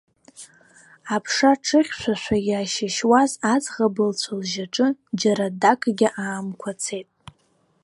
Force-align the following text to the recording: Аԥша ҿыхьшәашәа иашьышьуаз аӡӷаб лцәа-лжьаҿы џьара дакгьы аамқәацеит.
Аԥша 1.15 1.51
ҿыхьшәашәа 1.65 2.37
иашьышьуаз 2.49 3.31
аӡӷаб 3.53 3.95
лцәа-лжьаҿы 4.09 4.87
џьара 5.19 5.47
дакгьы 5.61 6.09
аамқәацеит. 6.23 7.09